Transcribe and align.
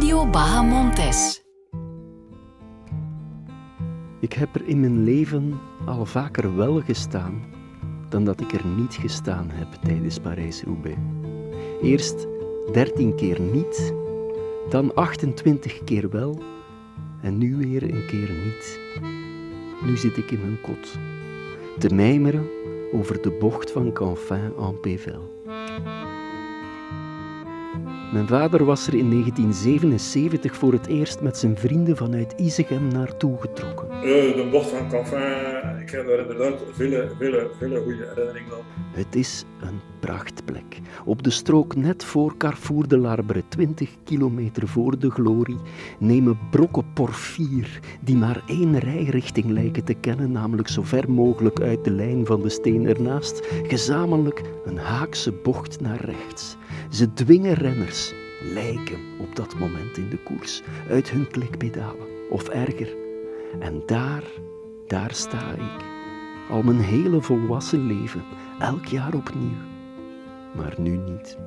Radio 0.00 0.26
Bahamontes. 0.26 1.42
Ik 4.20 4.32
heb 4.32 4.54
er 4.54 4.68
in 4.68 4.80
mijn 4.80 5.04
leven 5.04 5.60
al 5.86 6.06
vaker 6.06 6.56
wel 6.56 6.80
gestaan 6.80 7.44
dan 8.08 8.24
dat 8.24 8.40
ik 8.40 8.52
er 8.52 8.66
niet 8.66 8.94
gestaan 8.94 9.50
heb 9.50 9.68
tijdens 9.82 10.18
Parijs-Roubaix. 10.18 10.98
Eerst 11.82 12.26
13 12.72 13.16
keer 13.16 13.40
niet, 13.40 13.94
dan 14.68 14.94
28 14.94 15.84
keer 15.84 16.10
wel 16.10 16.42
en 17.22 17.38
nu 17.38 17.56
weer 17.56 17.82
een 17.82 18.06
keer 18.06 18.30
niet. 18.44 18.80
Nu 19.84 19.96
zit 19.96 20.16
ik 20.16 20.30
in 20.30 20.40
mijn 20.40 20.60
kot, 20.60 20.98
te 21.78 21.94
mijmeren 21.94 22.46
over 22.92 23.22
de 23.22 23.30
bocht 23.30 23.70
van 23.70 23.92
Canfin 23.92 24.52
en 24.58 24.80
Pével. 24.80 25.44
Mijn 28.12 28.26
vader 28.26 28.64
was 28.64 28.86
er 28.86 28.94
in 28.94 29.10
1977 29.10 30.56
voor 30.56 30.72
het 30.72 30.86
eerst 30.86 31.20
met 31.20 31.36
zijn 31.36 31.56
vrienden 31.56 31.96
vanuit 31.96 32.34
Isegem 32.36 32.88
naartoe 32.88 33.40
getrokken. 33.40 33.86
Uh, 33.86 34.02
de 34.02 34.48
bocht 34.50 34.70
van 34.70 34.88
Canfin, 34.88 35.80
ik 35.80 35.90
heb 35.90 36.06
daar 36.06 36.18
inderdaad 36.18 36.62
vele, 36.72 37.10
vele, 37.18 37.50
vele 37.58 37.80
goede 37.80 38.06
herinneringen 38.08 38.52
aan. 38.52 38.80
Het 38.92 39.14
is 39.14 39.44
een 39.60 39.80
prachtplek. 40.00 40.80
Op 41.04 41.22
de 41.22 41.30
strook 41.30 41.76
net 41.76 42.04
voor 42.04 42.36
Carrefour 42.36 42.88
de 42.88 42.98
Larbre, 42.98 43.42
20 43.48 43.90
kilometer 44.04 44.68
voor 44.68 44.98
de 44.98 45.10
glorie, 45.10 45.58
nemen 45.98 46.38
brokken 46.50 46.84
porfier, 46.94 47.80
die 48.00 48.16
maar 48.16 48.42
één 48.46 48.78
rijrichting 48.78 49.50
lijken 49.50 49.84
te 49.84 49.94
kennen, 49.94 50.32
namelijk 50.32 50.68
zo 50.68 50.82
ver 50.82 51.10
mogelijk 51.10 51.60
uit 51.60 51.84
de 51.84 51.90
lijn 51.90 52.26
van 52.26 52.42
de 52.42 52.48
steen 52.48 52.86
ernaast, 52.86 53.46
gezamenlijk 53.62 54.42
een 54.64 54.78
haakse 54.78 55.32
bocht 55.32 55.80
naar 55.80 56.04
rechts. 56.04 56.56
Ze 56.90 57.12
dwingen 57.12 57.54
renners, 57.54 58.12
lijken 58.40 58.98
op 59.18 59.36
dat 59.36 59.58
moment 59.58 59.96
in 59.96 60.08
de 60.08 60.16
koers, 60.16 60.62
uit 60.88 61.10
hun 61.10 61.28
klikpedalen, 61.28 62.06
of 62.30 62.48
erger. 62.48 62.96
En 63.58 63.82
daar, 63.86 64.24
daar 64.86 65.14
sta 65.14 65.52
ik, 65.52 65.84
al 66.48 66.62
mijn 66.62 66.80
hele 66.80 67.20
volwassen 67.20 67.86
leven, 67.86 68.22
elk 68.58 68.84
jaar 68.84 69.14
opnieuw. 69.14 69.56
Maar 70.56 70.74
nu 70.78 70.96
niet. 70.96 71.38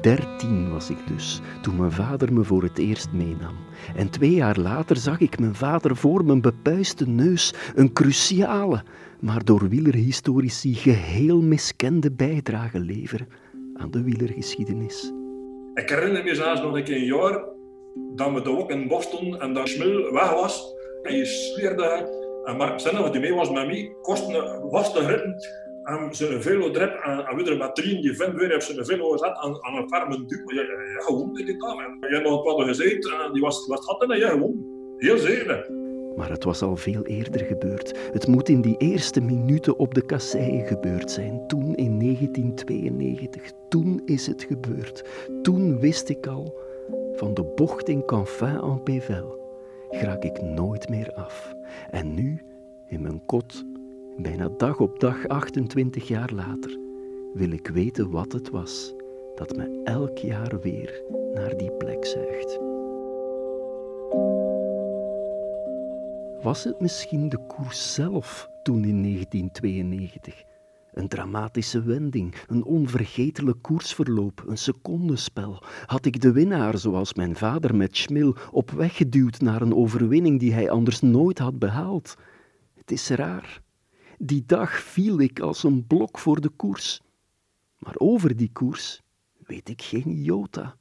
Dertien 0.00 0.70
was 0.72 0.90
ik 0.90 1.06
dus, 1.06 1.40
toen 1.62 1.76
mijn 1.76 1.92
vader 1.92 2.32
me 2.32 2.44
voor 2.44 2.62
het 2.62 2.78
eerst 2.78 3.12
meenam. 3.12 3.56
En 3.96 4.10
twee 4.10 4.34
jaar 4.34 4.58
later 4.58 4.96
zag 4.96 5.20
ik 5.20 5.38
mijn 5.38 5.54
vader 5.54 5.96
voor 5.96 6.24
mijn 6.24 6.40
bepuiste 6.40 7.08
neus 7.08 7.54
een 7.74 7.92
cruciale, 7.92 8.82
maar 9.20 9.44
door 9.44 9.68
wielerhistorici 9.68 10.74
geheel 10.74 11.42
miskende 11.42 12.12
bijdrage 12.12 12.78
leveren 12.78 13.28
aan 13.74 13.90
de 13.90 14.02
wielergeschiedenis. 14.02 15.12
Ik 15.74 15.88
herinner 15.88 16.24
me 16.24 16.34
zelfs 16.34 16.60
nog 16.60 16.76
een 16.76 16.92
een 16.92 17.04
jaar 17.04 17.44
dat 18.14 18.32
we 18.32 18.48
ook 18.48 18.70
in 18.70 18.88
bocht 18.88 19.04
stonden 19.04 19.40
en 19.40 19.54
dat 19.54 19.68
Schmil 19.68 20.12
weg 20.12 20.30
was 20.30 20.74
en 21.02 21.16
je 21.16 21.24
zweerde 21.24 22.22
en 22.44 22.56
Mark 22.56 22.80
Senna, 22.80 23.02
wat 23.02 23.12
die 23.12 23.20
mee 23.20 23.34
was 23.34 23.50
met 23.50 23.66
mij, 23.66 23.96
kostte 24.02 24.66
vaste 24.70 25.06
ritten 25.06 25.36
en 25.84 26.14
zijn 26.14 26.42
velo 26.42 26.70
weer 27.44 27.56
met 27.56 27.74
drie 27.74 28.02
die 28.02 28.16
vent 28.16 28.34
weer 28.34 28.48
heeft 28.48 28.66
zijn 28.66 28.84
velo 28.84 29.10
gezet 29.10 29.36
aan, 29.36 29.58
aan 29.64 29.76
een. 29.76 30.54
Ja, 30.54 30.62
ja, 30.62 31.00
gewoon 31.00 31.34
dit. 31.34 31.46
Je 31.46 32.20
nog 32.22 32.42
paar 32.42 32.66
gezegd 32.66 33.10
en 33.10 33.32
die 33.32 33.42
was, 33.42 33.66
was 33.66 33.86
had 33.86 34.02
en 34.02 34.18
ja, 34.18 34.28
gewoon. 34.28 34.72
Heel 34.98 35.18
zeker. 35.18 35.70
Maar 36.16 36.30
het 36.30 36.44
was 36.44 36.62
al 36.62 36.76
veel 36.76 37.02
eerder 37.02 37.44
gebeurd. 37.44 37.98
Het 38.12 38.26
moet 38.26 38.48
in 38.48 38.60
die 38.60 38.76
eerste 38.78 39.20
minuten 39.20 39.78
op 39.78 39.94
de 39.94 40.06
kasseien 40.06 40.66
gebeurd 40.66 41.10
zijn. 41.10 41.46
Toen 41.46 41.74
in 41.74 41.98
1992. 41.98 43.52
Toen 43.68 44.02
is 44.04 44.26
het 44.26 44.42
gebeurd. 44.42 45.04
Toen 45.42 45.80
wist 45.80 46.08
ik 46.08 46.26
al 46.26 46.54
van 47.14 47.34
de 47.34 47.44
bocht 47.54 47.88
in 47.88 48.04
Canfin 48.04 48.60
en 48.60 48.82
Pével. 48.82 49.38
Graak 49.90 50.24
ik 50.24 50.42
nooit 50.42 50.88
meer 50.88 51.12
af. 51.12 51.54
En 51.90 52.14
nu, 52.14 52.42
in 52.86 53.02
mijn 53.02 53.22
kot, 53.26 53.64
bijna 54.16 54.48
dag 54.48 54.80
op 54.80 55.00
dag 55.00 55.28
28 55.28 56.08
jaar 56.08 56.32
later, 56.32 56.78
wil 57.34 57.50
ik 57.50 57.68
weten 57.68 58.10
wat 58.10 58.32
het 58.32 58.50
was 58.50 58.94
dat 59.34 59.56
me 59.56 59.80
elk 59.84 60.18
jaar 60.18 60.60
weer 60.60 61.02
naar 61.34 61.56
die 61.56 61.70
plek 61.70 62.04
zuigt. 62.04 62.58
Was 66.42 66.64
het 66.64 66.80
misschien 66.80 67.28
de 67.28 67.38
koers 67.46 67.94
zelf 67.94 68.48
toen 68.62 68.84
in 68.84 69.02
1992? 69.02 70.44
Een 70.92 71.08
dramatische 71.08 71.82
wending, 71.82 72.34
een 72.46 72.64
onvergetelijk 72.64 73.62
koersverloop, 73.62 74.44
een 74.46 74.58
secondenspel. 74.58 75.62
Had 75.86 76.04
ik 76.04 76.20
de 76.20 76.32
winnaar, 76.32 76.78
zoals 76.78 77.14
mijn 77.14 77.36
vader 77.36 77.76
met 77.76 77.96
Schmil, 77.96 78.36
op 78.50 78.70
weg 78.70 78.96
geduwd 78.96 79.40
naar 79.40 79.62
een 79.62 79.74
overwinning 79.74 80.40
die 80.40 80.52
hij 80.52 80.70
anders 80.70 81.00
nooit 81.00 81.38
had 81.38 81.58
behaald? 81.58 82.14
Het 82.74 82.90
is 82.90 83.08
raar. 83.08 83.63
Die 84.26 84.44
dag 84.46 84.80
viel 84.80 85.20
ik 85.20 85.40
als 85.40 85.62
een 85.62 85.86
blok 85.86 86.18
voor 86.18 86.40
de 86.40 86.48
koers. 86.48 87.00
Maar 87.78 87.94
over 87.96 88.36
die 88.36 88.50
koers 88.52 89.02
weet 89.46 89.68
ik 89.68 89.82
geen 89.82 90.22
jota. 90.22 90.76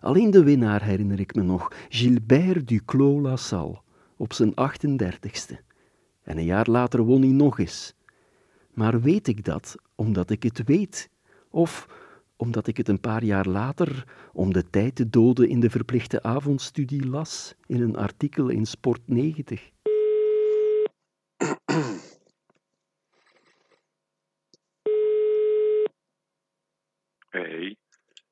Alleen 0.00 0.30
de 0.30 0.42
winnaar 0.42 0.82
herinner 0.82 1.20
ik 1.20 1.34
me 1.34 1.42
nog, 1.42 1.72
Gilbert 1.88 2.68
Duclos-Lassalle 2.68 3.80
op 4.16 4.32
zijn 4.32 4.50
38ste. 4.50 5.56
En 6.22 6.38
een 6.38 6.44
jaar 6.44 6.70
later 6.70 7.02
won 7.02 7.22
hij 7.22 7.30
nog 7.30 7.58
eens. 7.58 7.94
Maar 8.74 9.00
weet 9.00 9.28
ik 9.28 9.44
dat 9.44 9.74
omdat 9.94 10.30
ik 10.30 10.42
het 10.42 10.64
weet? 10.64 11.10
Of 11.50 11.88
omdat 12.36 12.66
ik 12.66 12.76
het 12.76 12.88
een 12.88 13.00
paar 13.00 13.24
jaar 13.24 13.46
later, 13.46 14.04
om 14.32 14.52
de 14.52 14.70
tijd 14.70 14.94
te 14.94 15.10
doden 15.10 15.48
in 15.48 15.60
de 15.60 15.70
verplichte 15.70 16.22
avondstudie, 16.22 17.06
las 17.06 17.54
in 17.66 17.82
een 17.82 17.96
artikel 17.96 18.48
in 18.48 18.66
Sport 18.66 19.00
90? 19.04 19.70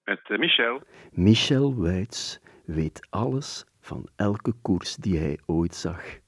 met 0.07 0.21
uh, 0.29 0.39
Michel. 0.39 0.81
Michel 1.13 1.75
Wuits 1.75 2.41
weet 2.65 3.07
alles 3.11 3.65
van 3.81 4.09
elke 4.17 4.53
koers 4.63 4.97
die 4.97 5.19
hij 5.19 5.39
ooit 5.47 5.75
zag, 5.75 6.19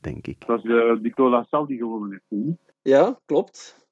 denk 0.00 0.26
ik. 0.26 0.46
Dat 0.46 0.48
was 0.48 0.64
uh, 0.64 1.00
Nicola 1.00 1.42
Sal 1.50 1.66
die 1.66 1.78
gewonnen 1.78 2.10
heeft. 2.10 2.24
Niet? 2.28 2.58
Ja, 2.82 3.20
klopt. 3.26 3.86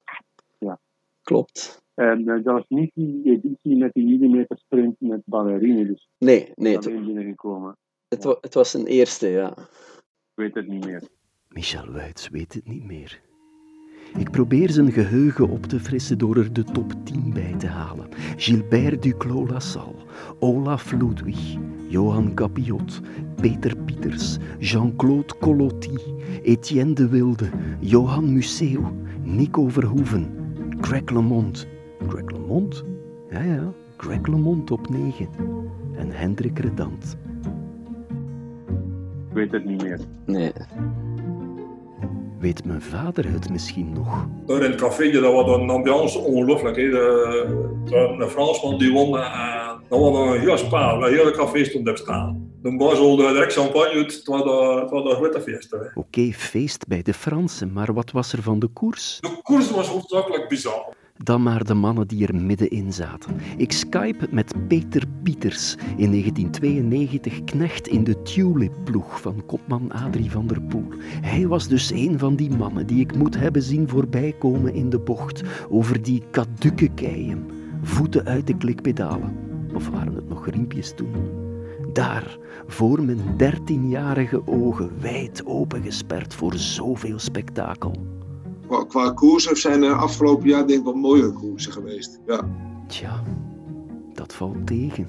Ja. 0.59 0.79
Klopt. 1.21 1.85
En 1.93 2.19
uh, 2.19 2.43
dat 2.43 2.53
was 2.53 2.65
niet 2.67 2.91
die 2.93 3.23
editie 3.25 3.77
met 3.77 3.93
die 3.93 4.05
millimeter 4.05 4.57
sprint 4.57 4.95
met 4.99 5.21
ballerine, 5.25 5.85
dus 5.85 6.09
Nee, 6.17 6.51
nee. 6.55 6.73
dat 6.73 6.83
Het, 6.85 6.93
is 6.93 7.05
binnengekomen. 7.05 7.77
het, 8.07 8.23
wa- 8.23 8.37
het 8.41 8.53
was 8.53 8.73
een 8.73 8.85
eerste, 8.85 9.27
ja. 9.27 9.49
Ik 9.51 10.33
weet 10.33 10.53
het 10.55 10.67
niet 10.67 10.85
meer. 10.85 11.03
Michel 11.49 11.91
Wuits 11.91 12.29
weet 12.29 12.53
het 12.53 12.67
niet 12.67 12.83
meer. 12.83 13.21
Ik 14.17 14.31
probeer 14.31 14.69
zijn 14.69 14.91
geheugen 14.91 15.49
op 15.49 15.65
te 15.65 15.79
frissen 15.79 16.17
door 16.17 16.37
er 16.37 16.53
de 16.53 16.63
top 16.63 16.93
10 17.03 17.33
bij 17.33 17.55
te 17.57 17.67
halen. 17.67 18.07
Gilbert 18.35 19.03
Duclos-Lassalle, 19.03 19.95
Olaf 20.39 20.91
Ludwig, 20.91 21.55
Johan 21.87 22.33
Capiot, 22.33 23.01
Peter 23.41 23.77
Pieters, 23.77 24.37
Jean-Claude 24.59 25.33
Colotti, 25.39 25.97
Etienne 26.43 26.93
de 26.93 27.07
Wilde, 27.07 27.49
Johan 27.79 28.33
Museeuw, 28.33 28.93
Nico 29.23 29.69
Verhoeven, 29.69 30.27
Greg 30.81 31.09
LeMond. 31.09 31.67
Greg 32.07 32.31
LeMond? 32.31 32.83
Ja, 33.29 33.41
ja, 33.43 33.73
Greg 33.97 34.27
LeMond 34.27 34.71
op 34.71 34.89
9. 34.89 35.27
En 35.95 36.11
Hendrik 36.11 36.59
Redant. 36.59 37.17
Ik 39.29 39.33
weet 39.33 39.51
het 39.51 39.65
niet 39.65 39.83
meer. 39.83 39.99
Nee. 40.25 40.51
Weet 42.39 42.65
mijn 42.65 42.81
vader 42.81 43.31
het 43.31 43.49
misschien 43.49 43.93
nog? 43.93 44.25
Daar 44.45 44.61
in 44.63 44.71
het 44.71 44.79
café, 44.81 45.11
dat 45.11 45.33
was 45.33 45.57
een 45.59 45.69
ambiance 45.69 46.19
ongelooflijk. 46.19 46.75
hè. 46.75 46.89
De, 46.89 48.15
de 48.19 48.27
Fransman 48.29 48.77
die 48.77 48.91
won 48.93 49.17
en 49.17 49.79
dat 49.89 49.99
was 49.99 50.17
een 50.17 50.39
heel 50.39 50.57
spaal. 50.57 51.01
Het 51.01 51.11
hele 51.13 51.31
café 51.31 51.63
stond 51.65 51.89
op 51.89 51.97
staan. 51.97 52.45
Dan 52.61 52.77
was 52.77 52.97
al 52.99 53.15
direct 53.15 53.53
champagne. 53.53 53.97
Het 54.03 54.21
was 54.25 54.41
een- 54.41 54.79
het 54.79 54.89
was 54.89 55.03
een 55.09 55.15
grote 55.15 55.41
feest. 55.41 55.75
Oké, 55.95 56.31
feest 56.33 56.87
bij 56.87 57.01
de 57.01 57.13
Fransen, 57.13 57.73
maar 57.73 57.93
wat 57.93 58.11
was 58.11 58.33
er 58.33 58.41
van 58.41 58.59
de 58.59 58.67
koers? 58.67 59.17
De 59.21 59.39
koers 59.43 59.71
was 59.71 59.87
hoofdzakelijk 59.87 60.47
bizar. 60.47 60.85
Dan 61.23 61.43
maar 61.43 61.63
de 61.63 61.73
mannen 61.73 62.07
die 62.07 62.27
er 62.27 62.35
middenin 62.35 62.93
zaten. 62.93 63.35
Ik 63.57 63.71
skype 63.71 64.27
met 64.31 64.67
Peter 64.67 65.03
Pieters, 65.23 65.75
in 65.75 66.09
1992 66.11 67.43
knecht 67.43 67.87
in 67.87 68.03
de 68.03 68.21
Tulip-ploeg 68.21 69.21
van 69.21 69.45
kopman 69.45 69.91
Adrie 69.91 70.31
van 70.31 70.47
der 70.47 70.61
Poel. 70.61 70.87
Hij 71.21 71.47
was 71.47 71.67
dus 71.67 71.91
een 71.91 72.19
van 72.19 72.35
die 72.35 72.49
mannen 72.49 72.87
die 72.87 72.99
ik 72.99 73.17
moet 73.17 73.37
hebben 73.37 73.61
zien 73.61 73.89
voorbijkomen 73.89 74.73
in 74.73 74.89
de 74.89 74.99
bocht, 74.99 75.43
over 75.69 76.01
die 76.01 76.23
kadukke 76.31 76.87
keien, 76.87 77.45
voeten 77.81 78.25
uit 78.25 78.47
de 78.47 78.57
klikpedalen. 78.57 79.35
Of 79.73 79.89
waren 79.89 80.15
het 80.15 80.29
nog 80.29 80.47
riempjes 80.47 80.93
toen? 80.95 81.13
Daar, 81.93 82.37
voor 82.67 83.03
mijn 83.03 83.37
dertienjarige 83.37 84.47
ogen, 84.47 84.91
wijd 84.99 85.45
opengesperd 85.45 86.33
voor 86.33 86.53
zoveel 86.53 87.19
spektakel. 87.19 88.16
Qua, 88.67 88.83
qua 88.83 89.11
koersen 89.11 89.57
zijn 89.57 89.83
er 89.83 89.93
afgelopen 89.93 90.47
jaar 90.49 90.67
denk 90.67 90.79
ik 90.79 90.85
wel 90.85 90.93
mooie 90.93 91.31
koersen 91.33 91.71
geweest. 91.71 92.19
Ja. 92.25 92.49
Tja, 92.87 93.23
Dat 94.13 94.33
valt 94.33 94.67
tegen. 94.67 95.07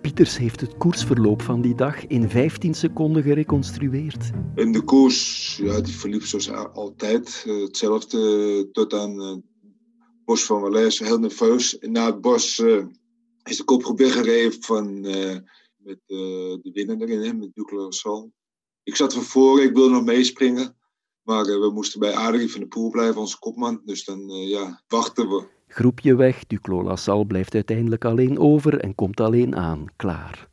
Pieters 0.00 0.38
heeft 0.38 0.60
het 0.60 0.76
koersverloop 0.76 1.42
van 1.42 1.60
die 1.60 1.74
dag 1.74 2.06
in 2.06 2.30
15 2.30 2.74
seconden 2.74 3.22
gereconstrueerd. 3.22 4.30
En 4.54 4.72
de 4.72 4.80
koers, 4.82 5.56
ja, 5.62 5.80
die 5.80 5.94
verliep 5.94 6.22
zoals 6.22 6.50
altijd. 6.72 7.44
eh, 7.46 7.60
hetzelfde 7.62 8.18
eh, 8.18 8.72
tot 8.72 8.94
aan 8.94 9.20
eh, 9.20 9.28
het 9.28 9.42
bos 10.24 10.44
van 10.44 10.60
Wallès, 10.60 10.98
heel 10.98 11.18
nerveus. 11.18 11.78
En 11.78 11.92
na 11.92 12.06
het 12.06 12.20
bos 12.20 12.58
eh, 12.58 12.84
is 13.44 13.56
de 13.56 13.64
kopgroep 13.64 13.98
weggereden 13.98 14.62
van, 14.62 15.04
eh, 15.04 15.36
met 15.76 15.98
eh, 16.06 16.16
de 16.62 16.70
winnaar 16.72 16.96
erin, 17.00 17.20
hè, 17.22 17.32
met 17.32 17.50
Douglas 17.54 17.98
Sal. 18.00 18.32
Ik 18.82 18.96
zat 18.96 19.14
van 19.14 19.22
voren, 19.22 19.64
ik 19.64 19.74
wilde 19.74 19.90
nog 19.94 20.04
meespringen. 20.04 20.76
Maar 21.26 21.46
eh, 21.46 21.58
we 21.58 21.70
moesten 21.72 22.00
bij 22.00 22.14
Adrie 22.14 22.50
van 22.50 22.60
de 22.60 22.66
Poel 22.66 22.90
blijven, 22.90 23.20
onze 23.20 23.38
kopman. 23.38 23.80
Dus 23.84 24.04
dan 24.04 24.30
eh, 24.30 24.48
ja, 24.48 24.82
wachten 24.88 25.28
we. 25.28 25.44
Groepje 25.68 26.14
weg, 26.14 26.46
Duclos 26.46 26.84
Lassalle 26.84 27.26
blijft 27.26 27.54
uiteindelijk 27.54 28.04
alleen 28.04 28.38
over 28.38 28.80
en 28.80 28.94
komt 28.94 29.20
alleen 29.20 29.56
aan, 29.56 29.84
klaar. 29.96 30.48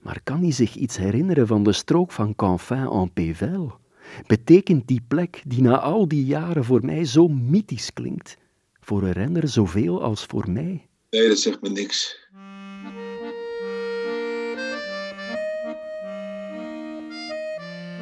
Maar 0.00 0.20
kan 0.22 0.40
hij 0.40 0.52
zich 0.52 0.74
iets 0.74 0.96
herinneren 0.96 1.46
van 1.46 1.62
de 1.62 1.72
strook 1.72 2.12
van 2.12 2.34
Canfin 2.34 2.86
en 2.86 3.12
Pével? 3.12 3.72
Betekent 4.26 4.88
die 4.88 5.04
plek, 5.08 5.42
die 5.46 5.62
na 5.62 5.80
al 5.80 6.08
die 6.08 6.24
jaren 6.24 6.64
voor 6.64 6.84
mij 6.84 7.04
zo 7.04 7.28
mythisch 7.28 7.92
klinkt, 7.92 8.36
voor 8.80 9.02
een 9.02 9.12
renner 9.12 9.48
zoveel 9.48 10.02
als 10.02 10.24
voor 10.24 10.50
mij? 10.50 10.88
Nee, 11.10 11.28
dat 11.28 11.38
zegt 11.38 11.60
me 11.60 11.68
niks. 11.68 12.28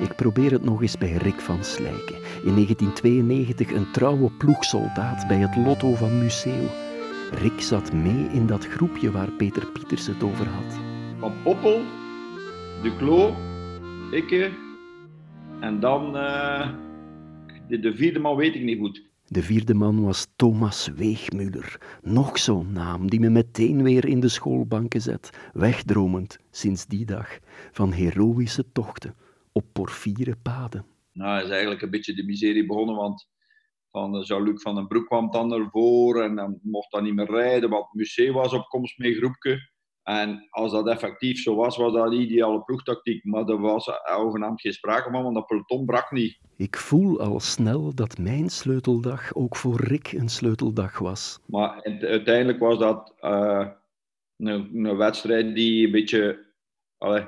Ik 0.01 0.17
probeer 0.17 0.51
het 0.51 0.65
nog 0.65 0.83
eens 0.83 0.99
bij 0.99 1.13
Rick 1.13 1.41
van 1.41 1.65
Slijken. 1.65 2.17
In 2.45 2.55
1992 2.55 3.73
een 3.73 3.91
trouwe 3.91 4.31
ploegsoldaat 4.31 5.29
bij 5.29 5.39
het 5.39 5.57
Lotto 5.57 5.95
van 5.95 6.19
Museeuw. 6.19 6.69
Rick 7.31 7.61
zat 7.61 7.93
mee 7.93 8.27
in 8.33 8.47
dat 8.47 8.67
groepje 8.67 9.11
waar 9.11 9.31
Peter 9.31 9.67
Pieters 9.67 10.07
het 10.07 10.23
over 10.23 10.47
had. 10.49 10.79
Van 11.19 11.33
Poppel, 11.43 11.83
Duclos, 12.83 13.33
ikke 14.11 14.51
en 15.61 15.81
dan 15.81 16.17
eh, 16.17 16.69
de, 17.69 17.81
de 17.81 17.95
vierde 17.95 18.19
man 18.19 18.37
weet 18.37 18.55
ik 18.55 18.63
niet 18.63 18.79
goed. 18.79 19.03
De 19.27 19.43
vierde 19.43 19.75
man 19.75 20.05
was 20.05 20.27
Thomas 20.37 20.89
Weegmuller. 20.97 21.81
Nog 22.03 22.39
zo'n 22.39 22.73
naam 22.73 23.11
die 23.11 23.21
me 23.21 23.29
meteen 23.31 23.83
weer 23.83 24.05
in 24.05 24.21
de 24.21 24.29
schoolbanken 24.29 25.01
zet, 25.01 25.31
wegdromend 25.53 26.39
sinds 26.51 26.87
die 26.87 27.05
dag 27.05 27.39
van 27.73 27.93
heroïsche 27.93 28.65
tochten 28.73 29.15
op 29.53 29.65
porfiere 29.73 30.37
paden. 30.43 30.87
Nou, 31.13 31.43
is 31.45 31.51
eigenlijk 31.51 31.83
een 31.83 31.91
beetje 31.91 32.15
de 32.15 32.25
miserie 32.25 32.67
begonnen, 32.67 32.97
want 32.97 33.29
van 33.91 34.17
eh, 34.17 34.25
Jean-Luc 34.25 34.63
van 34.63 34.75
den 34.75 34.87
Broek 34.87 35.07
kwam 35.07 35.31
dan 35.31 35.53
ervoor 35.53 36.23
en 36.23 36.37
dan 36.37 36.59
mocht 36.63 36.91
dat 36.91 37.03
niet 37.03 37.15
meer 37.15 37.31
rijden, 37.31 37.71
want 37.71 37.93
Museeuw 37.93 38.33
was 38.33 38.53
op 38.53 38.69
komst 38.69 38.99
met 38.99 39.09
een 39.09 39.15
groepje. 39.15 39.71
En 40.03 40.47
als 40.51 40.73
dat 40.73 40.89
effectief 40.89 41.39
zo 41.39 41.55
was, 41.55 41.77
was 41.77 41.93
dat 41.93 42.07
een 42.07 42.21
ideale 42.21 42.63
ploegtactiek. 42.63 43.25
Maar 43.25 43.49
er 43.49 43.61
was 43.61 43.91
zogenaamd 44.05 44.61
geen 44.61 44.73
sprake 44.73 45.11
van, 45.11 45.23
want 45.23 45.35
dat 45.35 45.47
peloton 45.47 45.85
brak 45.85 46.11
niet. 46.11 46.39
Ik 46.57 46.77
voel 46.77 47.21
al 47.21 47.41
snel 47.41 47.95
dat 47.95 48.19
mijn 48.19 48.49
sleuteldag 48.49 49.35
ook 49.35 49.57
voor 49.57 49.81
Rick 49.81 50.13
een 50.13 50.29
sleuteldag 50.29 50.99
was. 50.99 51.39
Maar 51.47 51.83
uite- 51.83 52.07
uiteindelijk 52.07 52.59
was 52.59 52.79
dat 52.79 53.15
eh, 53.21 53.69
een, 54.37 54.85
een 54.87 54.97
wedstrijd 54.97 55.55
die 55.55 55.87
een 55.87 55.93
beetje 55.93 56.47
allee, 56.99 57.27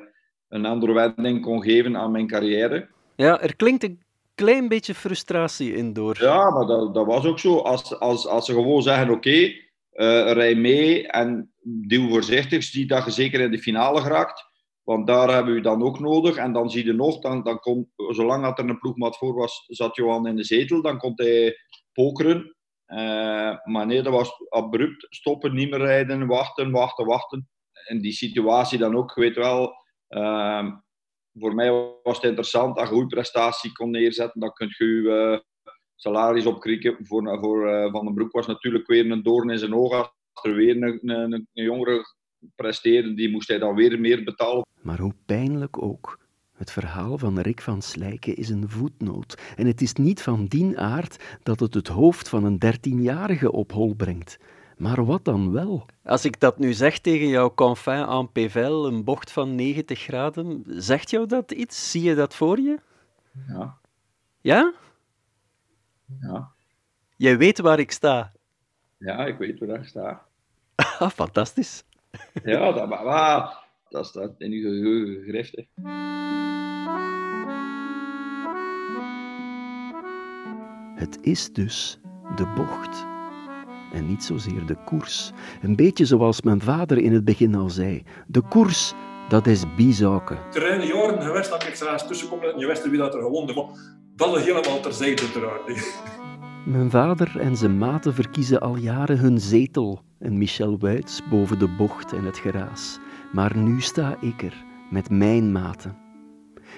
een 0.54 0.66
andere 0.66 0.92
wending 0.92 1.42
kon 1.42 1.62
geven 1.62 1.96
aan 1.96 2.10
mijn 2.10 2.26
carrière. 2.26 2.88
Ja, 3.16 3.40
er 3.40 3.56
klinkt 3.56 3.84
een 3.84 4.02
klein 4.34 4.68
beetje 4.68 4.94
frustratie 4.94 5.74
in 5.74 5.92
door. 5.92 6.16
Ja, 6.20 6.50
maar 6.50 6.66
dat, 6.66 6.94
dat 6.94 7.06
was 7.06 7.24
ook 7.24 7.38
zo. 7.38 7.58
Als, 7.58 7.98
als, 7.98 8.26
als 8.26 8.46
ze 8.46 8.52
gewoon 8.52 8.82
zeggen, 8.82 9.10
oké, 9.10 9.52
eh, 9.90 10.32
rij 10.32 10.54
mee 10.54 11.08
en 11.08 11.52
duw 11.62 12.08
voorzichtig, 12.08 12.62
zie 12.62 12.86
dat 12.86 13.04
je 13.04 13.10
zeker 13.10 13.40
in 13.40 13.50
de 13.50 13.58
finale 13.58 14.00
geraakt. 14.00 14.52
Want 14.82 15.06
daar 15.06 15.34
hebben 15.34 15.54
we 15.54 15.60
dan 15.60 15.82
ook 15.82 16.00
nodig. 16.00 16.36
En 16.36 16.52
dan 16.52 16.70
zie 16.70 16.84
je 16.84 16.92
nog, 16.92 17.18
dan, 17.18 17.42
dan 17.42 17.58
komt, 17.58 17.86
zolang 17.96 18.42
dat 18.42 18.58
er 18.58 18.68
een 18.68 18.78
ploegmaat 18.78 19.16
voor 19.16 19.34
was, 19.34 19.64
zat 19.66 19.96
Johan 19.96 20.26
in 20.26 20.36
de 20.36 20.44
zetel. 20.44 20.82
Dan 20.82 20.98
kon 20.98 21.12
hij 21.14 21.56
pokeren. 21.92 22.56
Eh, 22.86 23.56
maar 23.64 23.86
nee, 23.86 24.02
dat 24.02 24.12
was 24.12 24.30
abrupt 24.48 25.06
stoppen, 25.08 25.54
niet 25.54 25.70
meer 25.70 25.78
rijden, 25.78 26.26
wachten, 26.26 26.70
wachten, 26.70 27.06
wachten. 27.06 27.48
In 27.88 28.00
die 28.00 28.12
situatie 28.12 28.78
dan 28.78 28.96
ook, 28.96 29.12
je 29.14 29.20
weet 29.20 29.36
wel, 29.36 29.83
ehm, 30.14 30.72
voor 31.38 31.54
mij 31.54 31.70
was 32.02 32.16
het 32.16 32.24
interessant 32.24 32.76
dat 32.76 32.88
je 32.88 32.94
goede 32.94 33.14
prestatie 33.14 33.72
kon 33.72 33.90
neerzetten. 33.90 34.40
Dan 34.40 34.52
kun 34.52 34.74
je 34.78 34.84
je 34.84 35.10
eh, 35.10 35.38
salaris 35.94 36.46
opkrikken. 36.46 36.96
Voor, 37.00 37.38
voor 37.40 37.68
eh, 37.68 37.92
Van 37.92 38.04
den 38.04 38.14
Broek 38.14 38.32
was 38.32 38.46
natuurlijk 38.46 38.86
weer 38.86 39.10
een 39.10 39.22
doorn 39.22 39.50
in 39.50 39.58
zijn 39.58 39.74
oog. 39.74 39.92
Als 39.92 40.10
er 40.42 40.54
weer 40.54 40.82
een, 40.82 41.10
een, 41.10 41.32
een 41.32 41.64
jongere 41.64 42.04
presteerde, 42.56 43.14
die 43.14 43.30
moest 43.30 43.48
hij 43.48 43.58
dan 43.58 43.74
weer 43.74 44.00
meer 44.00 44.24
betalen. 44.24 44.66
Maar 44.80 44.98
hoe 44.98 45.14
pijnlijk 45.26 45.82
ook. 45.82 46.18
Het 46.54 46.70
verhaal 46.70 47.18
van 47.18 47.38
Rick 47.38 47.60
van 47.60 47.82
Slijken 47.82 48.36
is 48.36 48.48
een 48.48 48.70
voetnoot. 48.70 49.54
En 49.56 49.66
het 49.66 49.80
is 49.80 49.92
niet 49.92 50.22
van 50.22 50.46
die 50.46 50.78
aard 50.78 51.38
dat 51.42 51.60
het 51.60 51.74
het 51.74 51.88
hoofd 51.88 52.28
van 52.28 52.44
een 52.44 52.58
dertienjarige 52.58 53.52
op 53.52 53.72
hol 53.72 53.94
brengt. 53.94 54.38
Maar 54.76 55.04
wat 55.04 55.24
dan 55.24 55.52
wel? 55.52 55.86
Als 56.04 56.24
ik 56.24 56.40
dat 56.40 56.58
nu 56.58 56.72
zeg 56.72 56.98
tegen 56.98 57.28
jou, 57.28 57.54
Confin 57.54 58.04
en 58.06 58.32
Pével, 58.32 58.86
een 58.86 59.04
bocht 59.04 59.30
van 59.32 59.54
90 59.54 60.00
graden, 60.00 60.64
zegt 60.66 61.10
jou 61.10 61.26
dat 61.26 61.52
iets? 61.52 61.90
Zie 61.90 62.02
je 62.02 62.14
dat 62.14 62.34
voor 62.34 62.60
je? 62.60 62.78
Ja, 63.48 63.78
Ja? 64.40 64.72
ja. 66.20 66.52
Jij 67.16 67.38
weet 67.38 67.58
waar 67.60 67.78
ik 67.78 67.90
sta. 67.92 68.32
ja 68.98 69.24
ik 69.26 69.38
weet 69.38 69.58
waar 69.58 69.78
ik 69.80 69.86
sta. 69.86 70.22
Ah, 70.98 71.10
fantastisch. 71.10 71.84
Ja, 72.44 72.72
dat, 72.72 72.88
maar, 72.88 73.04
maar, 73.04 73.64
dat 73.88 74.06
staat 74.06 74.30
in 74.38 74.52
uw 74.52 74.62
geheugen 74.62 75.22
gegrift. 75.22 75.56
hè. 75.56 75.62
Het 80.96 81.18
is 81.22 81.52
dus 81.52 81.98
de 82.36 82.46
bocht. 82.56 83.06
En 83.94 84.06
niet 84.06 84.24
zozeer 84.24 84.66
de 84.66 84.76
koers. 84.84 85.32
Een 85.62 85.76
beetje 85.76 86.04
zoals 86.04 86.42
mijn 86.42 86.60
vader 86.60 86.98
in 86.98 87.12
het 87.12 87.24
begin 87.24 87.54
al 87.54 87.70
zei. 87.70 88.02
De 88.26 88.40
koers, 88.40 88.94
dat 89.28 89.46
is 89.46 89.62
bizaken. 89.76 90.38
terrein 90.50 90.86
jaren 90.86 91.22
geweest 91.22 91.50
dat 91.50 91.62
ik 91.62 91.74
ergens 91.74 92.06
tussenkom 92.06 92.42
en 92.42 92.58
je 92.58 92.66
wist 92.66 92.90
wie 92.90 92.98
dat 92.98 93.14
er 93.14 93.20
gewonnen 93.20 93.54
maar 93.54 93.64
dat 94.16 94.36
is 94.36 94.44
helemaal 94.44 94.80
terzijde 94.80 95.22
uiteraard. 95.22 95.92
Mijn 96.64 96.90
vader 96.90 97.40
en 97.40 97.56
zijn 97.56 97.78
maten 97.78 98.14
verkiezen 98.14 98.60
al 98.60 98.76
jaren 98.76 99.18
hun 99.18 99.40
zetel 99.40 100.02
en 100.18 100.38
Michel 100.38 100.78
Wuits 100.78 101.20
boven 101.30 101.58
de 101.58 101.68
bocht 101.68 102.12
en 102.12 102.24
het 102.24 102.38
geraas. 102.38 102.98
Maar 103.32 103.56
nu 103.56 103.80
sta 103.80 104.16
ik 104.20 104.42
er, 104.42 104.64
met 104.90 105.10
mijn 105.10 105.52
maten. 105.52 105.96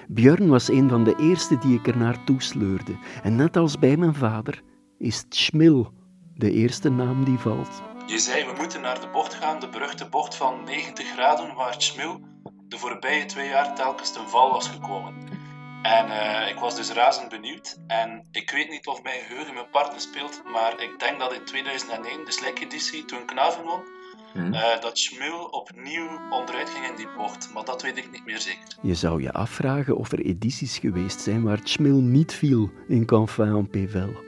Björn 0.07 0.47
was 0.47 0.69
een 0.69 0.89
van 0.89 1.03
de 1.03 1.15
eerste 1.19 1.57
die 1.57 1.77
ik 1.79 1.87
er 1.87 1.97
naartoe 1.97 2.41
sleurde. 2.41 2.95
En 3.23 3.35
net 3.35 3.57
als 3.57 3.79
bij 3.79 3.97
mijn 3.97 4.13
vader 4.13 4.61
is 4.97 5.25
Schmil 5.29 5.93
de 6.37 6.51
eerste 6.51 6.89
naam 6.89 7.23
die 7.23 7.37
valt. 7.37 7.81
Je 8.05 8.19
zei 8.19 8.45
we 8.45 8.53
moeten 8.57 8.81
naar 8.81 9.01
de 9.01 9.07
bocht 9.07 9.33
gaan, 9.33 9.59
de 9.59 9.69
beruchte 9.69 10.09
bocht 10.09 10.35
van 10.35 10.63
90 10.63 11.07
graden, 11.11 11.55
waar 11.55 11.75
Schmil 11.77 12.19
de 12.67 12.77
voorbije 12.77 13.25
twee 13.25 13.49
jaar 13.49 13.75
telkens 13.75 14.11
ten 14.11 14.29
val 14.29 14.51
was 14.51 14.67
gekomen. 14.67 15.13
En 15.81 16.09
eh, 16.09 16.49
ik 16.49 16.59
was 16.59 16.75
dus 16.75 16.91
razend 16.91 17.29
benieuwd. 17.29 17.77
En 17.87 18.27
ik 18.31 18.51
weet 18.51 18.69
niet 18.69 18.87
of 18.87 19.03
mijn 19.03 19.19
geheugen 19.27 19.53
mijn 19.53 19.69
partner 19.71 20.01
speelt, 20.01 20.41
maar 20.51 20.81
ik 20.81 20.99
denk 20.99 21.19
dat 21.19 21.33
in 21.33 21.45
2001, 21.45 22.25
de 22.25 22.31
Slijk-editie, 22.31 23.05
toen 23.05 23.25
Knaven 23.25 23.63
won, 23.63 23.81
eh, 24.53 24.81
dat 24.81 24.99
Schmil 24.99 25.45
opnieuw 25.45 26.09
onderuit 26.29 26.69
ging 26.69 26.87
in 26.89 26.95
die 26.95 27.09
bocht. 27.17 27.53
Maar 27.53 27.65
dat 27.65 27.81
weet 27.81 27.97
ik 27.97 28.11
niet 28.11 28.25
meer 28.25 28.39
zeker. 28.39 28.77
Je 28.81 28.95
zou 28.95 29.21
je 29.21 29.33
afvragen 29.33 29.97
of 29.97 30.11
er 30.11 30.19
edities 30.19 30.77
geweest 30.77 31.21
zijn 31.21 31.43
waar 31.43 31.59
Schmil 31.63 32.01
niet 32.01 32.33
viel 32.33 32.71
in 32.87 33.05
Canfin 33.05 33.55
en 33.55 33.69
Pével. 33.69 34.25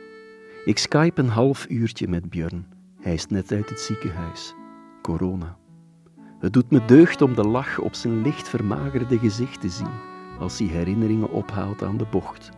Ik 0.65 0.77
skype 0.77 1.21
een 1.21 1.29
half 1.29 1.65
uurtje 1.69 2.07
met 2.07 2.29
Björn. 2.29 2.67
Hij 3.01 3.13
is 3.13 3.27
net 3.27 3.51
uit 3.51 3.69
het 3.69 3.79
ziekenhuis. 3.79 4.53
Corona. 5.01 5.57
Het 6.39 6.53
doet 6.53 6.71
me 6.71 6.85
deugd 6.85 7.21
om 7.21 7.35
de 7.35 7.47
lach 7.47 7.79
op 7.79 7.95
zijn 7.95 8.21
licht 8.21 8.49
vermagerde 8.49 9.19
gezicht 9.19 9.61
te 9.61 9.69
zien 9.69 9.91
als 10.39 10.59
hij 10.59 10.67
herinneringen 10.67 11.31
ophaalt 11.31 11.83
aan 11.83 11.97
de 11.97 12.05
bocht. 12.05 12.49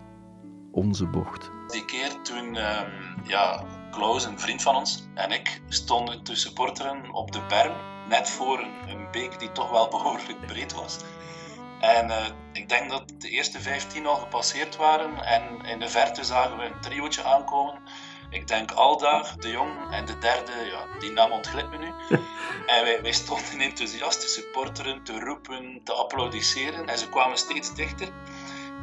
Onze 0.72 1.06
bocht. 1.06 1.52
Die 1.68 1.86
keer 1.86 2.22
toen, 2.22 2.56
ehm, 2.56 2.90
ja, 3.24 3.64
Klaus, 3.92 4.26
een 4.26 4.40
vriend 4.40 4.62
van 4.62 4.76
ons, 4.76 5.08
en 5.14 5.32
ik 5.32 5.62
stonden 5.68 6.24
te 6.24 6.36
supporteren 6.36 7.12
op 7.12 7.32
de 7.32 7.42
berm, 7.48 7.76
net 8.10 8.30
voor 8.30 8.60
een, 8.60 8.96
een 8.96 9.08
beek 9.12 9.40
die 9.40 9.52
toch 9.52 9.72
wel 9.72 9.90
behoorlijk 9.90 10.46
breed 10.48 10.74
was. 10.74 11.00
En 11.82 12.10
eh, 12.10 12.26
ik 12.54 12.70
denk 12.70 12.90
dat 12.90 13.04
de 13.18 13.30
eerste 13.30 13.62
15 13.62 14.06
al 14.06 14.16
gepasseerd 14.16 14.76
waren 14.76 15.24
en 15.24 15.66
in 15.66 15.80
de 15.80 15.90
verte 15.90 16.24
zagen 16.24 16.58
we 16.58 16.64
een 16.64 16.82
triootje 16.82 17.24
aankomen. 17.24 17.82
Ik 18.30 18.48
denk 18.48 18.72
Aldaar, 18.72 19.34
De 19.40 19.50
Jong 19.50 19.92
en 19.92 20.06
de 20.06 20.18
derde, 20.18 20.52
ja, 20.52 21.00
die 21.00 21.12
naam 21.12 21.32
ontglipt 21.32 21.70
me 21.70 21.78
nu. 21.78 21.94
En 22.68 22.84
wij, 22.84 23.02
wij 23.02 23.12
stonden 23.12 23.60
enthousiast 23.60 24.22
te 24.22 24.28
supporteren, 24.28 25.04
te 25.04 25.20
roepen, 25.20 25.82
te 25.84 25.94
applaudisseren 25.94 26.88
en 26.88 26.98
ze 26.98 27.10
kwamen 27.10 27.38
steeds 27.38 27.76
dichter. 27.76 28.10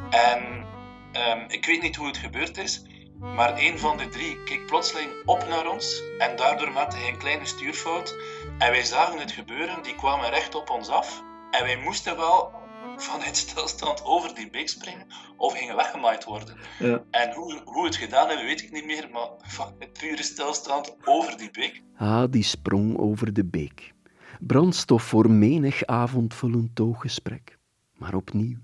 En 0.09 0.67
Ehm, 1.11 1.43
ik 1.47 1.65
weet 1.65 1.81
niet 1.81 1.95
hoe 1.95 2.07
het 2.07 2.17
gebeurd 2.17 2.57
is, 2.57 2.83
Maar 3.19 3.57
een 3.57 3.79
van 3.79 3.97
de 3.97 4.09
drie 4.09 4.43
keek 4.43 4.65
plotseling 4.65 5.11
op 5.25 5.47
naar 5.47 5.67
ons 5.67 6.03
en 6.17 6.35
daardoor 6.35 6.71
maakte 6.71 6.97
hij 6.97 7.07
een 7.07 7.17
kleine 7.17 7.45
stuurfout. 7.45 8.15
En 8.57 8.71
wij 8.71 8.83
zagen 8.83 9.19
het 9.19 9.31
gebeuren, 9.31 9.83
die 9.83 9.95
kwamen 9.95 10.29
recht 10.29 10.55
op 10.55 10.69
ons 10.69 10.89
af. 10.89 11.23
En 11.51 11.63
wij 11.63 11.77
moesten 11.77 12.17
wel 12.17 12.53
vanuit 12.97 13.37
stilstand 13.37 14.03
over 14.03 14.35
die 14.35 14.49
beek 14.49 14.69
springen 14.69 15.07
of 15.37 15.57
gingen 15.57 15.75
weggemaaid 15.75 16.23
worden. 16.23 16.57
Ja. 16.79 17.03
En 17.11 17.33
hoe, 17.33 17.61
hoe 17.65 17.85
het 17.85 17.95
gedaan 17.95 18.27
hebben, 18.27 18.45
weet 18.45 18.61
ik 18.61 18.71
niet 18.71 18.85
meer, 18.85 19.09
maar 19.11 19.29
van 19.41 19.73
het 19.79 19.93
pure 19.93 20.23
stilstand 20.23 20.95
over 21.05 21.37
die 21.37 21.51
beek. 21.51 21.81
Ah, 21.97 22.23
die 22.29 22.43
sprong 22.43 22.97
over 22.97 23.33
de 23.33 23.45
beek. 23.45 23.93
Brandstof 24.39 25.03
voor 25.03 25.31
menig 25.31 25.85
avondvullend 25.85 26.75
tooggesprek. 26.75 27.57
Maar 27.93 28.13
opnieuw, 28.13 28.57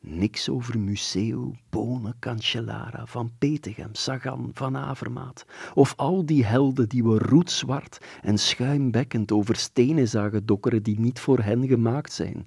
niks 0.00 0.48
over 0.48 0.78
Museo, 0.78 1.52
Bonen, 1.70 2.16
Cancellara, 2.20 3.06
Van 3.06 3.32
Petegem, 3.38 3.94
Sagan, 3.94 4.50
Van 4.54 4.76
Avermaat. 4.76 5.44
Of 5.74 5.94
al 5.96 6.26
die 6.26 6.44
helden 6.44 6.88
die 6.88 7.04
we 7.04 7.18
roetzwart 7.18 7.98
en 8.22 8.38
schuimbekkend 8.38 9.32
over 9.32 9.56
stenen 9.56 10.08
zagen 10.08 10.46
dokkeren 10.46 10.82
die 10.82 11.00
niet 11.00 11.20
voor 11.20 11.38
hen 11.38 11.66
gemaakt 11.66 12.12
zijn, 12.12 12.46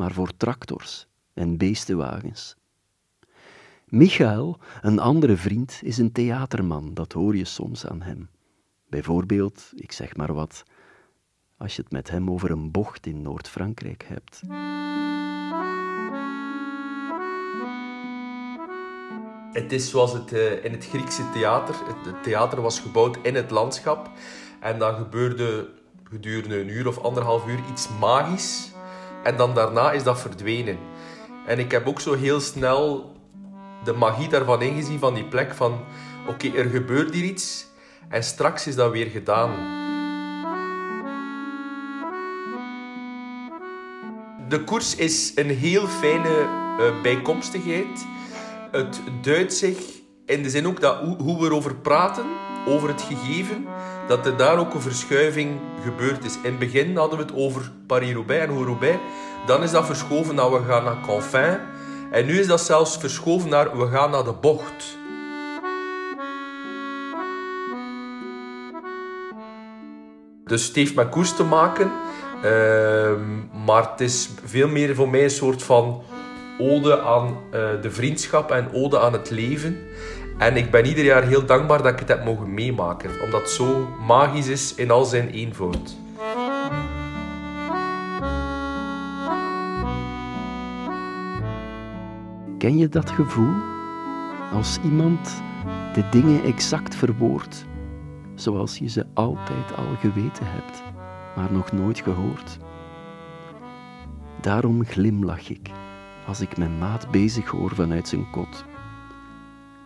maar 0.00 0.12
voor 0.12 0.36
tractors 0.36 1.06
en 1.34 1.56
beestenwagens. 1.56 2.56
Michael, 3.88 4.58
een 4.80 4.98
andere 4.98 5.36
vriend, 5.36 5.80
is 5.82 5.98
een 5.98 6.12
theaterman, 6.12 6.94
dat 6.94 7.12
hoor 7.12 7.36
je 7.36 7.44
soms 7.44 7.86
aan 7.86 8.02
hem. 8.02 8.28
Bijvoorbeeld, 8.88 9.72
ik 9.74 9.92
zeg 9.92 10.16
maar 10.16 10.34
wat, 10.34 10.62
als 11.56 11.76
je 11.76 11.82
het 11.82 11.92
met 11.92 12.10
hem 12.10 12.30
over 12.30 12.50
een 12.50 12.70
bocht 12.70 13.06
in 13.06 13.22
Noord-Frankrijk 13.22 14.04
hebt. 14.08 14.42
Het 19.52 19.72
is 19.72 19.90
zoals 19.90 20.12
het 20.12 20.32
eh, 20.32 20.64
in 20.64 20.72
het 20.72 20.86
Griekse 20.86 21.30
theater. 21.32 21.74
Het, 21.74 22.14
het 22.14 22.22
theater 22.22 22.60
was 22.60 22.80
gebouwd 22.80 23.18
in 23.22 23.34
het 23.34 23.50
landschap. 23.50 24.10
En 24.60 24.78
dan 24.78 24.94
gebeurde 24.94 25.68
gedurende 26.04 26.60
een 26.60 26.68
uur 26.68 26.88
of 26.88 26.98
anderhalf 26.98 27.46
uur 27.46 27.60
iets 27.70 27.88
magisch. 27.98 28.72
En 29.22 29.36
dan 29.36 29.54
daarna 29.54 29.92
is 29.92 30.02
dat 30.02 30.20
verdwenen. 30.20 30.78
En 31.46 31.58
ik 31.58 31.70
heb 31.70 31.86
ook 31.86 32.00
zo 32.00 32.14
heel 32.14 32.40
snel 32.40 33.12
de 33.84 33.92
magie 33.92 34.28
daarvan 34.28 34.62
ingezien, 34.62 34.98
van 34.98 35.14
die 35.14 35.24
plek 35.24 35.54
van... 35.54 35.80
Oké, 36.26 36.48
er 36.56 36.70
gebeurt 36.70 37.14
hier 37.14 37.24
iets. 37.24 37.66
En 38.08 38.24
straks 38.24 38.66
is 38.66 38.74
dat 38.74 38.92
weer 38.92 39.06
gedaan. 39.06 39.50
De 44.48 44.64
koers 44.64 44.96
is 44.96 45.32
een 45.34 45.50
heel 45.50 45.86
fijne 45.86 46.38
eh, 46.78 47.02
bijkomstigheid. 47.02 48.06
Het 48.70 49.00
duidt 49.22 49.54
zich 49.54 49.99
in 50.30 50.42
de 50.42 50.50
zin 50.50 50.66
ook 50.66 50.80
dat 50.80 50.96
hoe, 51.18 51.38
we 51.38 51.44
erover 51.44 51.74
praten, 51.74 52.24
over 52.66 52.88
het 52.88 53.02
gegeven, 53.02 53.66
dat 54.08 54.26
er 54.26 54.36
daar 54.36 54.58
ook 54.58 54.74
een 54.74 54.80
verschuiving 54.80 55.60
gebeurd 55.82 56.24
is. 56.24 56.34
In 56.34 56.50
het 56.50 56.58
begin 56.58 56.96
hadden 56.96 57.18
we 57.18 57.24
het 57.24 57.34
over 57.34 57.72
Paris-Roubaix 57.86 58.46
en 58.46 58.64
Roubaix. 58.64 58.98
Dan 59.46 59.62
is 59.62 59.70
dat 59.70 59.86
verschoven 59.86 60.34
naar 60.34 60.52
we 60.52 60.62
gaan 60.66 60.84
naar 60.84 61.00
Canfin. 61.06 61.58
En 62.10 62.26
nu 62.26 62.38
is 62.38 62.46
dat 62.46 62.60
zelfs 62.60 62.96
verschoven 62.96 63.48
naar 63.48 63.78
we 63.78 63.86
gaan 63.86 64.10
naar 64.10 64.24
de 64.24 64.32
bocht. 64.32 64.98
Dus 70.44 70.66
het 70.66 70.76
heeft 70.76 70.94
met 70.94 71.08
koers 71.08 71.36
te 71.36 71.44
maken. 71.44 71.90
Ehm, 72.42 73.64
maar 73.64 73.90
het 73.90 74.00
is 74.00 74.30
veel 74.44 74.68
meer 74.68 74.94
voor 74.94 75.08
mij 75.08 75.24
een 75.24 75.30
soort 75.30 75.62
van 75.62 76.02
ode 76.58 77.00
aan 77.00 77.38
eh, 77.50 77.60
de 77.82 77.90
vriendschap 77.90 78.50
en 78.50 78.72
ode 78.72 79.00
aan 79.00 79.12
het 79.12 79.30
leven. 79.30 79.78
En 80.40 80.56
ik 80.56 80.70
ben 80.70 80.86
ieder 80.86 81.04
jaar 81.04 81.22
heel 81.22 81.46
dankbaar 81.46 81.82
dat 81.82 81.92
ik 81.92 81.98
het 81.98 82.08
heb 82.08 82.24
mogen 82.24 82.54
meemaken. 82.54 83.10
Omdat 83.22 83.40
het 83.40 83.50
zo 83.50 83.88
magisch 84.06 84.48
is 84.48 84.74
in 84.74 84.90
al 84.90 85.04
zijn 85.04 85.28
eenvoud. 85.28 85.96
Ken 92.58 92.78
je 92.78 92.88
dat 92.88 93.10
gevoel? 93.10 93.54
Als 94.52 94.78
iemand 94.84 95.42
de 95.94 96.08
dingen 96.10 96.44
exact 96.44 96.94
verwoordt, 96.94 97.64
zoals 98.34 98.78
je 98.78 98.88
ze 98.88 99.06
altijd 99.14 99.76
al 99.76 99.96
geweten 100.00 100.46
hebt, 100.46 100.82
maar 101.36 101.52
nog 101.52 101.72
nooit 101.72 102.00
gehoord. 102.00 102.58
Daarom 104.40 104.84
glimlach 104.84 105.50
ik 105.50 105.70
als 106.26 106.40
ik 106.40 106.56
mijn 106.56 106.78
maat 106.78 107.10
bezig 107.10 107.48
hoor 107.50 107.74
vanuit 107.74 108.08
zijn 108.08 108.30
kot. 108.30 108.68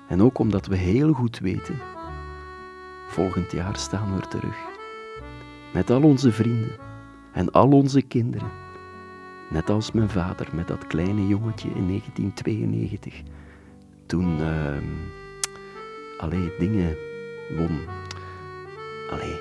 En 0.08 0.22
ook 0.22 0.38
omdat 0.38 0.66
we 0.66 0.76
heel 0.76 1.12
goed 1.12 1.38
weten, 1.38 1.78
volgend 3.08 3.52
jaar 3.52 3.76
staan 3.76 4.14
we 4.14 4.20
er 4.20 4.28
terug. 4.28 4.56
Met 5.72 5.90
al 5.90 6.02
onze 6.02 6.32
vrienden 6.32 6.76
en 7.32 7.50
al 7.50 7.70
onze 7.70 8.02
kinderen. 8.02 8.50
Net 9.50 9.70
als 9.70 9.92
mijn 9.92 10.10
vader 10.10 10.48
met 10.52 10.68
dat 10.68 10.86
kleine 10.86 11.26
jongetje 11.26 11.68
in 11.68 11.86
1992. 11.86 13.22
Toen, 14.06 14.38
uh, 14.38 14.76
allee, 16.18 16.52
dingen 16.58 16.96
won. 17.56 17.78
Allee, 19.10 19.40